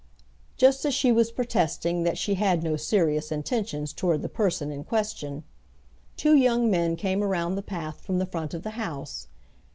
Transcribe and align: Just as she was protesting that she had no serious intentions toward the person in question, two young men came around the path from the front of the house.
Just 0.57 0.83
as 0.83 0.95
she 0.95 1.11
was 1.11 1.31
protesting 1.31 2.01
that 2.05 2.17
she 2.17 2.33
had 2.33 2.63
no 2.63 2.75
serious 2.75 3.31
intentions 3.31 3.93
toward 3.93 4.23
the 4.23 4.29
person 4.29 4.71
in 4.71 4.83
question, 4.83 5.43
two 6.17 6.33
young 6.35 6.71
men 6.71 6.95
came 6.95 7.21
around 7.21 7.53
the 7.53 7.61
path 7.61 8.01
from 8.01 8.17
the 8.17 8.25
front 8.25 8.55
of 8.55 8.63
the 8.63 8.71
house. 8.81 9.27